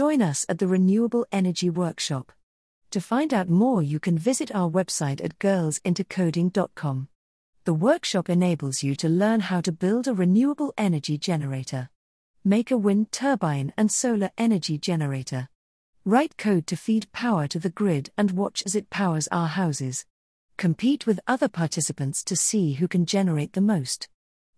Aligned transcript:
Join 0.00 0.22
us 0.22 0.46
at 0.48 0.58
the 0.58 0.66
Renewable 0.66 1.26
Energy 1.30 1.68
Workshop. 1.68 2.32
To 2.92 3.02
find 3.02 3.34
out 3.34 3.50
more, 3.50 3.82
you 3.82 4.00
can 4.00 4.16
visit 4.16 4.50
our 4.54 4.70
website 4.70 5.22
at 5.22 5.38
girlsintocoding.com. 5.38 7.08
The 7.66 7.74
workshop 7.74 8.30
enables 8.30 8.82
you 8.82 8.96
to 8.96 9.10
learn 9.10 9.40
how 9.40 9.60
to 9.60 9.70
build 9.70 10.08
a 10.08 10.14
renewable 10.14 10.72
energy 10.78 11.18
generator, 11.18 11.90
make 12.42 12.70
a 12.70 12.78
wind 12.78 13.12
turbine 13.12 13.74
and 13.76 13.92
solar 13.92 14.30
energy 14.38 14.78
generator, 14.78 15.50
write 16.06 16.38
code 16.38 16.66
to 16.68 16.78
feed 16.78 17.12
power 17.12 17.46
to 17.48 17.58
the 17.58 17.68
grid 17.68 18.08
and 18.16 18.30
watch 18.30 18.62
as 18.64 18.74
it 18.74 18.88
powers 18.88 19.28
our 19.30 19.48
houses, 19.48 20.06
compete 20.56 21.06
with 21.06 21.20
other 21.26 21.46
participants 21.46 22.24
to 22.24 22.36
see 22.36 22.72
who 22.72 22.88
can 22.88 23.04
generate 23.04 23.52
the 23.52 23.60
most. 23.60 24.08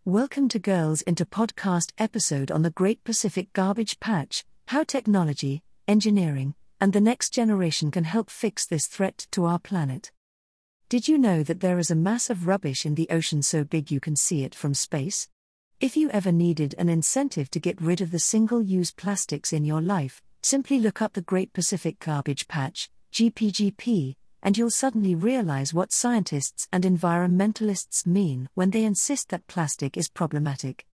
Welcome 0.04 0.48
to 0.50 0.60
Girls 0.60 1.02
Into 1.02 1.26
podcast 1.26 1.90
episode 1.98 2.52
on 2.52 2.62
the 2.62 2.70
Great 2.70 3.02
Pacific 3.02 3.52
Garbage 3.52 3.98
Patch 3.98 4.44
how 4.66 4.84
technology, 4.84 5.62
engineering, 5.88 6.54
and 6.80 6.92
the 6.92 7.00
next 7.00 7.30
generation 7.30 7.90
can 7.90 8.04
help 8.04 8.30
fix 8.30 8.66
this 8.66 8.86
threat 8.86 9.26
to 9.30 9.44
our 9.44 9.58
planet. 9.58 10.10
Did 10.88 11.08
you 11.08 11.16
know 11.16 11.42
that 11.42 11.60
there 11.60 11.78
is 11.78 11.90
a 11.90 11.94
mass 11.94 12.28
of 12.28 12.46
rubbish 12.46 12.84
in 12.84 12.94
the 12.94 13.08
ocean 13.10 13.42
so 13.42 13.64
big 13.64 13.90
you 13.90 14.00
can 14.00 14.16
see 14.16 14.44
it 14.44 14.54
from 14.54 14.74
space? 14.74 15.28
If 15.80 15.96
you 15.96 16.10
ever 16.10 16.30
needed 16.30 16.74
an 16.78 16.88
incentive 16.88 17.50
to 17.50 17.60
get 17.60 17.80
rid 17.80 18.00
of 18.00 18.10
the 18.10 18.18
single 18.18 18.62
use 18.62 18.92
plastics 18.92 19.52
in 19.52 19.64
your 19.64 19.80
life, 19.80 20.22
simply 20.42 20.78
look 20.78 21.00
up 21.00 21.14
the 21.14 21.22
Great 21.22 21.52
Pacific 21.52 21.98
Garbage 21.98 22.46
Patch, 22.46 22.90
GPGP, 23.12 24.16
and 24.42 24.58
you'll 24.58 24.70
suddenly 24.70 25.14
realize 25.14 25.72
what 25.72 25.92
scientists 25.92 26.68
and 26.72 26.84
environmentalists 26.84 28.06
mean 28.06 28.48
when 28.54 28.70
they 28.70 28.84
insist 28.84 29.30
that 29.30 29.46
plastic 29.46 29.96
is 29.96 30.08
problematic. 30.08 30.86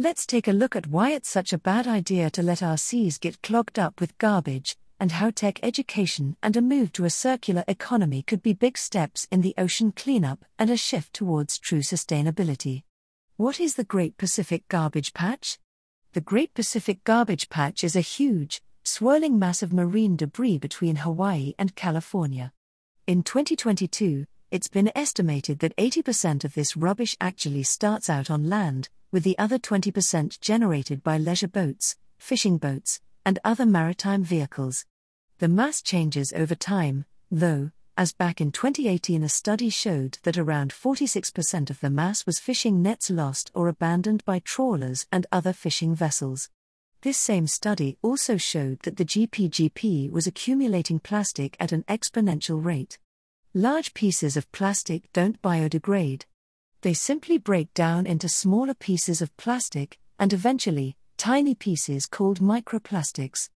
Let's 0.00 0.26
take 0.26 0.46
a 0.46 0.52
look 0.52 0.76
at 0.76 0.86
why 0.86 1.10
it's 1.10 1.28
such 1.28 1.52
a 1.52 1.58
bad 1.58 1.88
idea 1.88 2.30
to 2.30 2.40
let 2.40 2.62
our 2.62 2.76
seas 2.76 3.18
get 3.18 3.42
clogged 3.42 3.80
up 3.80 4.00
with 4.00 4.16
garbage, 4.18 4.76
and 5.00 5.10
how 5.10 5.30
tech 5.30 5.58
education 5.60 6.36
and 6.40 6.56
a 6.56 6.62
move 6.62 6.92
to 6.92 7.04
a 7.04 7.10
circular 7.10 7.64
economy 7.66 8.22
could 8.22 8.40
be 8.40 8.52
big 8.52 8.78
steps 8.78 9.26
in 9.32 9.40
the 9.40 9.56
ocean 9.58 9.90
cleanup 9.90 10.44
and 10.56 10.70
a 10.70 10.76
shift 10.76 11.12
towards 11.14 11.58
true 11.58 11.80
sustainability. 11.80 12.84
What 13.38 13.58
is 13.58 13.74
the 13.74 13.82
Great 13.82 14.16
Pacific 14.16 14.68
Garbage 14.68 15.14
Patch? 15.14 15.58
The 16.12 16.20
Great 16.20 16.54
Pacific 16.54 17.02
Garbage 17.02 17.48
Patch 17.48 17.82
is 17.82 17.96
a 17.96 18.00
huge, 18.00 18.62
swirling 18.84 19.36
mass 19.36 19.64
of 19.64 19.72
marine 19.72 20.14
debris 20.14 20.58
between 20.58 20.94
Hawaii 20.94 21.54
and 21.58 21.74
California. 21.74 22.52
In 23.08 23.24
2022, 23.24 24.26
it's 24.50 24.68
been 24.68 24.90
estimated 24.94 25.58
that 25.58 25.76
80% 25.76 26.44
of 26.44 26.54
this 26.54 26.76
rubbish 26.76 27.16
actually 27.20 27.62
starts 27.62 28.08
out 28.08 28.30
on 28.30 28.48
land, 28.48 28.88
with 29.12 29.22
the 29.22 29.38
other 29.38 29.58
20% 29.58 30.40
generated 30.40 31.02
by 31.02 31.18
leisure 31.18 31.48
boats, 31.48 31.96
fishing 32.18 32.56
boats, 32.56 33.00
and 33.26 33.38
other 33.44 33.66
maritime 33.66 34.24
vehicles. 34.24 34.86
The 35.38 35.48
mass 35.48 35.82
changes 35.82 36.32
over 36.32 36.54
time, 36.54 37.04
though, 37.30 37.70
as 37.98 38.12
back 38.12 38.40
in 38.40 38.50
2018 38.50 39.22
a 39.22 39.28
study 39.28 39.68
showed 39.68 40.18
that 40.22 40.38
around 40.38 40.72
46% 40.72 41.68
of 41.68 41.80
the 41.80 41.90
mass 41.90 42.24
was 42.24 42.38
fishing 42.38 42.80
nets 42.80 43.10
lost 43.10 43.50
or 43.54 43.68
abandoned 43.68 44.24
by 44.24 44.38
trawlers 44.38 45.06
and 45.12 45.26
other 45.30 45.52
fishing 45.52 45.94
vessels. 45.94 46.48
This 47.02 47.18
same 47.18 47.46
study 47.46 47.98
also 48.00 48.36
showed 48.36 48.80
that 48.80 48.96
the 48.96 49.04
GPGP 49.04 50.10
was 50.10 50.26
accumulating 50.26 51.00
plastic 51.00 51.56
at 51.60 51.72
an 51.72 51.84
exponential 51.88 52.64
rate. 52.64 52.98
Large 53.58 53.92
pieces 53.92 54.36
of 54.36 54.52
plastic 54.52 55.12
don't 55.12 55.42
biodegrade, 55.42 56.26
they 56.82 56.94
simply 56.94 57.38
break 57.38 57.74
down 57.74 58.06
into 58.06 58.28
smaller 58.28 58.72
pieces 58.72 59.20
of 59.20 59.36
plastic, 59.36 59.98
and 60.16 60.32
eventually, 60.32 60.96
tiny 61.16 61.56
pieces 61.56 62.06
called 62.06 62.38
microplastics. 62.38 63.50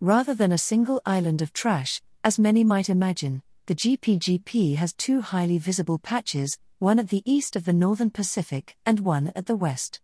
Rather 0.00 0.34
than 0.34 0.50
a 0.50 0.58
single 0.58 1.00
island 1.06 1.40
of 1.40 1.52
trash, 1.52 2.02
as 2.24 2.36
many 2.36 2.64
might 2.64 2.88
imagine, 2.88 3.44
the 3.66 3.76
GPGP 3.76 4.74
has 4.74 4.92
two 4.92 5.20
highly 5.20 5.58
visible 5.58 6.00
patches, 6.00 6.58
one 6.80 6.98
at 6.98 7.10
the 7.10 7.22
east 7.24 7.54
of 7.54 7.64
the 7.64 7.72
northern 7.72 8.10
Pacific 8.10 8.76
and 8.84 8.98
one 8.98 9.30
at 9.36 9.46
the 9.46 9.54
west. 9.54 10.00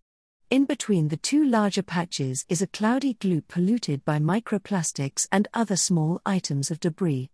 In 0.50 0.64
between 0.64 1.08
the 1.08 1.16
two 1.16 1.44
larger 1.44 1.82
patches 1.82 2.46
is 2.48 2.62
a 2.62 2.68
cloudy 2.68 3.14
gloop 3.14 3.48
polluted 3.48 4.04
by 4.04 4.20
microplastics 4.20 5.26
and 5.32 5.48
other 5.52 5.74
small 5.74 6.20
items 6.24 6.70
of 6.70 6.78
debris. 6.78 7.30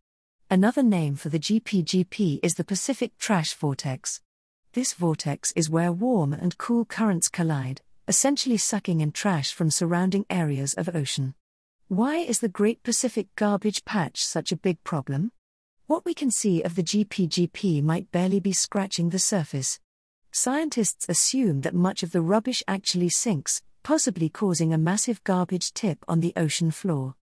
Another 0.48 0.82
name 0.84 1.16
for 1.16 1.28
the 1.28 1.40
GPGP 1.40 2.38
is 2.40 2.54
the 2.54 2.62
Pacific 2.62 3.18
Trash 3.18 3.52
Vortex. 3.54 4.20
This 4.74 4.92
vortex 4.92 5.52
is 5.56 5.68
where 5.68 5.90
warm 5.90 6.32
and 6.32 6.56
cool 6.56 6.84
currents 6.84 7.28
collide, 7.28 7.80
essentially 8.06 8.56
sucking 8.56 9.00
in 9.00 9.10
trash 9.10 9.52
from 9.52 9.72
surrounding 9.72 10.24
areas 10.30 10.72
of 10.74 10.94
ocean. 10.94 11.34
Why 11.88 12.18
is 12.18 12.38
the 12.38 12.48
Great 12.48 12.84
Pacific 12.84 13.26
Garbage 13.34 13.84
Patch 13.84 14.24
such 14.24 14.52
a 14.52 14.56
big 14.56 14.84
problem? 14.84 15.32
What 15.88 16.04
we 16.04 16.14
can 16.14 16.30
see 16.30 16.62
of 16.62 16.76
the 16.76 16.84
GPGP 16.84 17.82
might 17.82 18.12
barely 18.12 18.38
be 18.38 18.52
scratching 18.52 19.10
the 19.10 19.18
surface. 19.18 19.80
Scientists 20.30 21.06
assume 21.08 21.62
that 21.62 21.74
much 21.74 22.04
of 22.04 22.12
the 22.12 22.22
rubbish 22.22 22.62
actually 22.68 23.08
sinks, 23.08 23.62
possibly 23.82 24.28
causing 24.28 24.72
a 24.72 24.78
massive 24.78 25.24
garbage 25.24 25.74
tip 25.74 26.04
on 26.06 26.20
the 26.20 26.32
ocean 26.36 26.70
floor. 26.70 27.16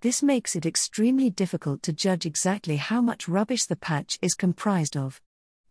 This 0.00 0.22
makes 0.22 0.54
it 0.54 0.66
extremely 0.66 1.30
difficult 1.30 1.82
to 1.82 1.92
judge 1.92 2.24
exactly 2.24 2.76
how 2.76 3.00
much 3.00 3.28
rubbish 3.28 3.66
the 3.66 3.76
patch 3.76 4.18
is 4.22 4.34
comprised 4.34 4.96
of. 4.96 5.20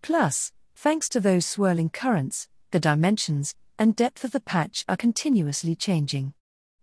Plus, 0.01 0.51
Thanks 0.79 1.09
to 1.09 1.19
those 1.19 1.43
swirling 1.43 1.89
currents, 1.89 2.49
the 2.69 2.79
dimensions 2.79 3.55
and 3.79 3.95
depth 3.95 4.23
of 4.23 4.29
the 4.29 4.39
patch 4.39 4.85
are 4.87 4.95
continuously 4.95 5.75
changing. 5.75 6.35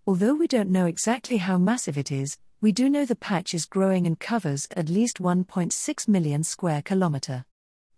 Although 0.04 0.34
we 0.34 0.48
don't 0.48 0.72
know 0.72 0.86
exactly 0.86 1.36
how 1.36 1.58
massive 1.58 1.96
it 1.96 2.10
is, 2.10 2.36
we 2.60 2.72
do 2.72 2.90
know 2.90 3.04
the 3.04 3.14
patch 3.14 3.54
is 3.54 3.66
growing 3.66 4.04
and 4.04 4.18
covers 4.18 4.66
at 4.72 4.88
least 4.88 5.22
1.6 5.22 6.08
million 6.08 6.42
square 6.42 6.82
kilometer. 6.82 7.44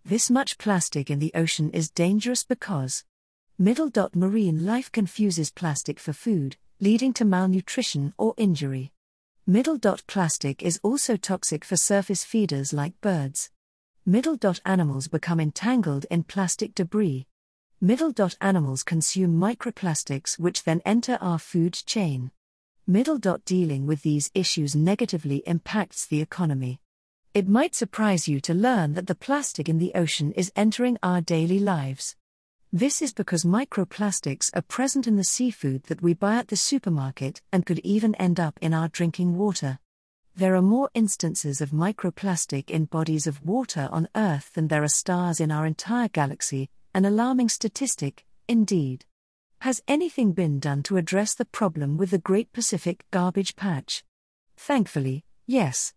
This 0.05 0.29
much 0.29 0.59
plastic 0.59 1.09
in 1.09 1.17
the 1.17 1.31
ocean 1.33 1.71
is 1.71 1.89
dangerous 1.89 2.43
because 2.43 3.03
middle 3.57 3.89
dot 3.89 4.15
marine 4.15 4.67
life 4.67 4.91
confuses 4.91 5.49
plastic 5.49 5.99
for 5.99 6.13
food, 6.13 6.57
leading 6.79 7.11
to 7.13 7.25
malnutrition 7.25 8.13
or 8.19 8.35
injury. 8.37 8.91
Middle 9.49 9.77
dot 9.77 10.03
plastic 10.07 10.61
is 10.61 10.77
also 10.83 11.15
toxic 11.15 11.63
for 11.63 11.77
surface 11.77 12.25
feeders 12.25 12.73
like 12.73 12.99
birds. 12.99 13.49
Middle 14.05 14.35
dot 14.35 14.59
animals 14.65 15.07
become 15.07 15.39
entangled 15.39 16.05
in 16.11 16.23
plastic 16.23 16.75
debris. 16.75 17.27
Middle 17.79 18.11
dot 18.11 18.35
animals 18.41 18.83
consume 18.83 19.39
microplastics 19.39 20.37
which 20.37 20.65
then 20.65 20.81
enter 20.83 21.17
our 21.21 21.39
food 21.39 21.71
chain. 21.85 22.31
Middle 22.85 23.17
dot 23.17 23.45
dealing 23.45 23.87
with 23.87 24.01
these 24.01 24.29
issues 24.33 24.75
negatively 24.75 25.37
impacts 25.47 26.05
the 26.05 26.19
economy. 26.19 26.81
It 27.33 27.47
might 27.47 27.73
surprise 27.73 28.27
you 28.27 28.41
to 28.41 28.53
learn 28.53 28.95
that 28.95 29.07
the 29.07 29.15
plastic 29.15 29.69
in 29.69 29.77
the 29.77 29.93
ocean 29.95 30.33
is 30.33 30.51
entering 30.57 30.97
our 31.01 31.21
daily 31.21 31.59
lives. 31.59 32.16
This 32.73 33.01
is 33.01 33.13
because 33.13 33.45
microplastics 33.45 34.51
are 34.53 34.61
present 34.61 35.07
in 35.07 35.15
the 35.15 35.23
seafood 35.23 35.83
that 35.83 36.01
we 36.01 36.13
buy 36.13 36.35
at 36.35 36.49
the 36.49 36.57
supermarket 36.57 37.41
and 37.49 37.65
could 37.65 37.79
even 37.79 38.13
end 38.15 38.41
up 38.41 38.59
in 38.61 38.73
our 38.73 38.89
drinking 38.89 39.37
water. 39.37 39.79
There 40.35 40.53
are 40.53 40.61
more 40.61 40.89
instances 40.93 41.61
of 41.61 41.71
microplastic 41.71 42.69
in 42.69 42.83
bodies 42.83 43.25
of 43.25 43.45
water 43.45 43.87
on 43.89 44.09
Earth 44.15 44.51
than 44.53 44.67
there 44.67 44.83
are 44.83 44.89
stars 44.89 45.39
in 45.39 45.49
our 45.49 45.65
entire 45.65 46.09
galaxy, 46.09 46.69
an 46.93 47.05
alarming 47.05 47.47
statistic, 47.47 48.25
indeed. 48.49 49.05
Has 49.59 49.81
anything 49.87 50.33
been 50.33 50.59
done 50.59 50.83
to 50.83 50.97
address 50.97 51.35
the 51.35 51.45
problem 51.45 51.95
with 51.95 52.11
the 52.11 52.17
Great 52.17 52.51
Pacific 52.51 53.05
Garbage 53.11 53.55
Patch? 53.55 54.03
Thankfully, 54.57 55.23
yes. 55.45 55.93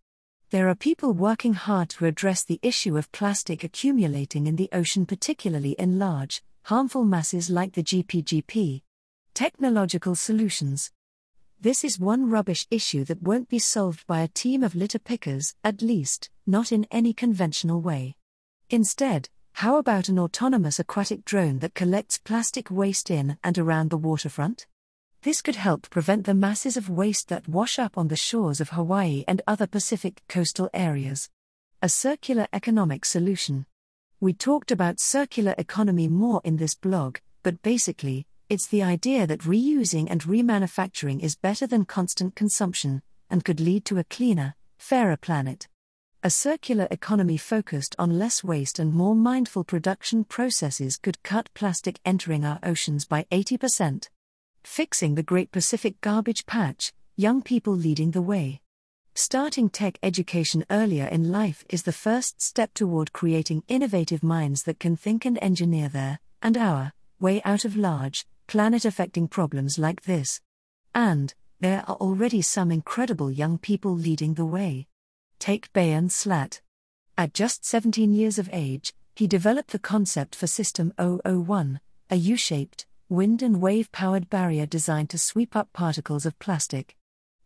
There 0.50 0.68
are 0.68 0.76
people 0.76 1.14
working 1.14 1.54
hard 1.54 1.88
to 1.90 2.06
address 2.06 2.44
the 2.44 2.60
issue 2.62 2.96
of 2.96 3.10
plastic 3.10 3.64
accumulating 3.64 4.46
in 4.46 4.54
the 4.54 4.68
ocean, 4.72 5.04
particularly 5.04 5.72
in 5.72 5.98
large, 5.98 6.44
harmful 6.62 7.04
masses 7.04 7.50
like 7.50 7.72
the 7.72 7.82
GPGP. 7.82 8.82
Technological 9.34 10.14
solutions. 10.14 10.90
This 11.60 11.84
is 11.84 11.98
one 11.98 12.30
rubbish 12.30 12.66
issue 12.70 13.04
that 13.04 13.22
won't 13.22 13.48
be 13.48 13.58
solved 13.58 14.06
by 14.06 14.20
a 14.20 14.28
team 14.28 14.62
of 14.62 14.74
litter 14.74 14.98
pickers, 14.98 15.54
at 15.62 15.82
least, 15.82 16.30
not 16.46 16.72
in 16.72 16.86
any 16.90 17.12
conventional 17.12 17.80
way. 17.80 18.16
Instead, 18.70 19.28
how 19.54 19.76
about 19.76 20.08
an 20.08 20.18
autonomous 20.18 20.78
aquatic 20.78 21.24
drone 21.24 21.58
that 21.58 21.74
collects 21.74 22.18
plastic 22.18 22.70
waste 22.70 23.10
in 23.10 23.36
and 23.44 23.58
around 23.58 23.90
the 23.90 23.98
waterfront? 23.98 24.66
This 25.22 25.42
could 25.42 25.56
help 25.56 25.90
prevent 25.90 26.24
the 26.24 26.32
masses 26.32 26.78
of 26.78 26.88
waste 26.88 27.28
that 27.28 27.46
wash 27.46 27.78
up 27.78 27.98
on 27.98 28.08
the 28.08 28.16
shores 28.16 28.60
of 28.60 28.70
Hawaii 28.70 29.24
and 29.28 29.42
other 29.46 29.66
Pacific 29.66 30.22
coastal 30.28 30.70
areas. 30.72 31.28
A 31.82 31.90
circular 31.90 32.46
economic 32.54 33.04
solution. 33.04 33.66
We 34.22 34.34
talked 34.34 34.70
about 34.70 35.00
circular 35.00 35.54
economy 35.56 36.06
more 36.06 36.42
in 36.44 36.58
this 36.58 36.74
blog, 36.74 37.16
but 37.42 37.62
basically, 37.62 38.26
it's 38.50 38.66
the 38.66 38.82
idea 38.82 39.26
that 39.26 39.40
reusing 39.40 40.08
and 40.10 40.20
remanufacturing 40.20 41.22
is 41.22 41.36
better 41.36 41.66
than 41.66 41.86
constant 41.86 42.36
consumption, 42.36 43.00
and 43.30 43.42
could 43.46 43.60
lead 43.60 43.86
to 43.86 43.96
a 43.96 44.04
cleaner, 44.04 44.56
fairer 44.76 45.16
planet. 45.16 45.68
A 46.22 46.28
circular 46.28 46.86
economy 46.90 47.38
focused 47.38 47.96
on 47.98 48.18
less 48.18 48.44
waste 48.44 48.78
and 48.78 48.92
more 48.92 49.14
mindful 49.14 49.64
production 49.64 50.24
processes 50.24 50.98
could 50.98 51.22
cut 51.22 51.48
plastic 51.54 51.98
entering 52.04 52.44
our 52.44 52.58
oceans 52.62 53.06
by 53.06 53.24
80%. 53.32 54.10
Fixing 54.64 55.14
the 55.14 55.22
Great 55.22 55.50
Pacific 55.50 55.98
Garbage 56.02 56.44
Patch, 56.44 56.92
young 57.16 57.40
people 57.40 57.74
leading 57.74 58.10
the 58.10 58.20
way. 58.20 58.60
Starting 59.14 59.68
tech 59.68 59.98
education 60.02 60.64
earlier 60.70 61.06
in 61.06 61.32
life 61.32 61.64
is 61.68 61.82
the 61.82 61.92
first 61.92 62.40
step 62.40 62.72
toward 62.74 63.12
creating 63.12 63.62
innovative 63.68 64.22
minds 64.22 64.62
that 64.62 64.78
can 64.78 64.96
think 64.96 65.24
and 65.24 65.38
engineer 65.42 65.88
their, 65.88 66.20
and 66.40 66.56
our, 66.56 66.92
way 67.18 67.42
out 67.44 67.64
of 67.64 67.76
large, 67.76 68.26
planet 68.46 68.84
affecting 68.84 69.26
problems 69.26 69.78
like 69.78 70.02
this. 70.02 70.40
And, 70.94 71.34
there 71.58 71.84
are 71.88 71.96
already 71.96 72.40
some 72.40 72.70
incredible 72.70 73.30
young 73.30 73.58
people 73.58 73.94
leading 73.94 74.34
the 74.34 74.46
way. 74.46 74.86
Take 75.38 75.72
Boyan 75.72 76.10
Slat. 76.10 76.60
At 77.18 77.34
just 77.34 77.64
17 77.64 78.12
years 78.14 78.38
of 78.38 78.48
age, 78.52 78.94
he 79.14 79.26
developed 79.26 79.72
the 79.72 79.78
concept 79.78 80.34
for 80.34 80.46
System 80.46 80.94
001, 80.98 81.80
a 82.08 82.16
U 82.16 82.36
shaped, 82.36 82.86
wind 83.08 83.42
and 83.42 83.60
wave 83.60 83.90
powered 83.92 84.30
barrier 84.30 84.66
designed 84.66 85.10
to 85.10 85.18
sweep 85.18 85.54
up 85.54 85.72
particles 85.72 86.24
of 86.24 86.38
plastic. 86.38 86.96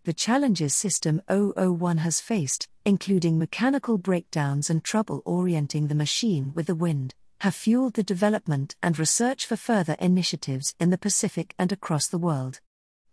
The 0.05 0.13
challenges 0.13 0.75
System 0.75 1.23
001 1.31 1.97
has 1.97 2.21
faced, 2.21 2.69
including 2.85 3.39
mechanical 3.39 3.97
breakdowns 3.97 4.69
and 4.69 4.85
trouble 4.85 5.23
orienting 5.25 5.87
the 5.87 5.95
machine 5.95 6.53
with 6.55 6.67
the 6.67 6.75
wind, 6.75 7.15
have 7.41 7.55
fueled 7.55 7.95
the 7.95 8.03
development 8.03 8.77
and 8.83 8.99
research 8.99 9.47
for 9.47 9.57
further 9.57 9.97
initiatives 9.99 10.75
in 10.79 10.91
the 10.91 10.99
Pacific 10.99 11.55
and 11.59 11.73
across 11.73 12.07
the 12.07 12.19
world. 12.19 12.61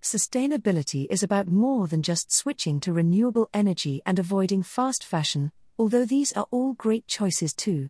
Sustainability 0.02 1.08
is 1.10 1.24
about 1.24 1.48
more 1.48 1.88
than 1.88 2.04
just 2.04 2.30
switching 2.30 2.82
to 2.82 2.92
renewable 2.92 3.50
energy 3.54 4.02
and 4.06 4.20
avoiding 4.20 4.62
fast 4.62 5.02
fashion, 5.02 5.54
although 5.80 6.04
these 6.04 6.34
are 6.34 6.48
all 6.52 6.74
great 6.74 7.08
choices 7.08 7.54
too. 7.54 7.90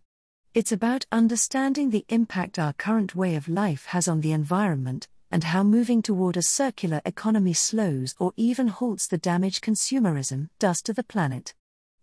It's 0.54 0.72
about 0.72 1.08
understanding 1.12 1.90
the 1.90 2.06
impact 2.10 2.60
our 2.60 2.74
current 2.74 3.16
way 3.16 3.36
of 3.36 3.50
life 3.50 3.86
has 3.88 4.08
on 4.08 4.22
the 4.22 4.32
environment, 4.32 5.08
and 5.32 5.44
how 5.44 5.64
moving 5.64 6.02
toward 6.02 6.38
a 6.38 6.42
circular 6.42 7.02
economy 7.04 7.54
slows 7.54 8.14
or 8.20 8.32
even 8.38 8.68
halts 8.68 9.08
the 9.08 9.18
damage 9.18 9.60
consumerism 9.60 10.50
does 10.60 10.82
to 10.84 10.94
the 10.94 11.04
planet. 11.04 11.54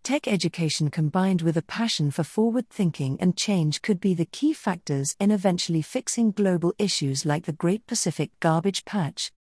Tech 0.03 0.27
education 0.27 0.91
combined 0.91 1.43
with 1.43 1.57
a 1.57 1.63
passion 1.63 2.11
for 2.11 2.25
forward 2.25 2.69
thinking 2.69 3.17
and 3.21 3.37
change 3.37 3.81
could 3.81 4.01
be 4.01 4.15
the 4.15 4.25
key 4.25 4.53
factors 4.53 5.15
in 5.21 5.31
eventually 5.31 5.83
fixing 5.83 6.33
global 6.33 6.75
issues 6.79 7.25
like 7.25 7.45
the 7.45 7.53
Great 7.53 7.87
Pacific 7.87 8.31
Garbage 8.41 8.85
Patch. 8.85 9.33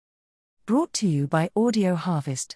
Brought 0.66 0.92
to 0.92 1.08
you 1.08 1.26
by 1.26 1.48
Audio 1.56 1.94
Harvest. 1.94 2.54